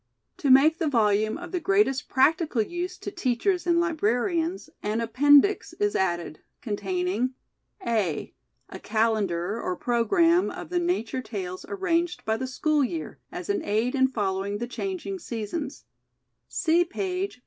To 0.37 0.49
make 0.49 0.79
the 0.79 0.87
volume 0.87 1.37
of 1.37 1.51
the 1.51 1.59
greatest 1.59 2.09
practical 2.09 2.63
use 2.63 2.97
to 2.97 3.11
teachers 3.11 3.67
and 3.67 3.79
librarians, 3.79 4.67
an 4.81 4.99
Appendix 4.99 5.73
is 5.73 5.95
added, 5.95 6.39
containing:— 6.59 7.35
(a) 7.85 8.33
A 8.67 8.79
Calendar— 8.79 9.61
or 9.61 9.75
Programme— 9.75 10.49
of 10.59 10.69
the 10.69 10.79
na 10.79 11.03
ture 11.05 11.21
tales 11.21 11.67
arranged 11.69 12.25
by 12.25 12.35
the 12.35 12.47
school 12.47 12.83
year, 12.83 13.19
as 13.31 13.47
an 13.47 13.63
aid 13.63 13.93
in 13.93 14.07
following 14.07 14.57
the 14.57 14.65
changing 14.65 15.19
seasons— 15.19 15.83
see 16.47 16.83
page 16.83 17.35
446. 17.35 17.39